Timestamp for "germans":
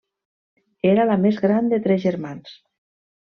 2.07-2.57